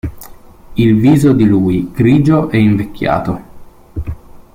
[0.77, 3.41] Il viso di lui grigio e invecchiato.